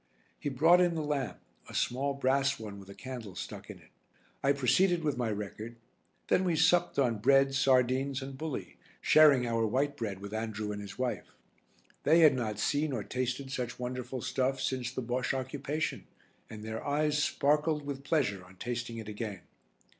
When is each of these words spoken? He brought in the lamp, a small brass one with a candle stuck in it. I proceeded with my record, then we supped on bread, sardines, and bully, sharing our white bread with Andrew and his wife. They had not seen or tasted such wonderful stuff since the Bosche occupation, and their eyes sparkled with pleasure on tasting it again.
He 0.39 0.49
brought 0.49 0.81
in 0.81 0.95
the 0.95 1.03
lamp, 1.03 1.37
a 1.69 1.75
small 1.75 2.15
brass 2.15 2.57
one 2.57 2.79
with 2.79 2.89
a 2.89 2.95
candle 2.95 3.35
stuck 3.35 3.69
in 3.69 3.77
it. 3.77 3.91
I 4.41 4.51
proceeded 4.51 5.03
with 5.03 5.15
my 5.15 5.29
record, 5.29 5.75
then 6.27 6.43
we 6.43 6.55
supped 6.55 6.97
on 6.97 7.19
bread, 7.19 7.53
sardines, 7.53 8.19
and 8.23 8.35
bully, 8.35 8.77
sharing 8.99 9.45
our 9.45 9.63
white 9.67 9.95
bread 9.95 10.19
with 10.19 10.33
Andrew 10.33 10.71
and 10.71 10.81
his 10.81 10.97
wife. 10.97 11.35
They 12.01 12.21
had 12.21 12.33
not 12.33 12.57
seen 12.57 12.93
or 12.93 13.03
tasted 13.03 13.51
such 13.51 13.77
wonderful 13.77 14.23
stuff 14.23 14.59
since 14.59 14.91
the 14.91 15.03
Bosche 15.03 15.35
occupation, 15.35 16.07
and 16.49 16.63
their 16.63 16.83
eyes 16.83 17.21
sparkled 17.23 17.85
with 17.85 18.03
pleasure 18.03 18.43
on 18.43 18.55
tasting 18.55 18.97
it 18.97 19.07
again. 19.07 19.41